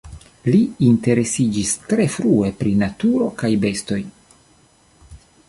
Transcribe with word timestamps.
Li 0.45 0.59
interesiĝis 0.85 1.73
tre 1.91 2.07
frue 2.15 2.49
pri 2.63 2.73
naturo 2.81 3.29
kaj 3.43 3.53
bestoj. 3.67 4.01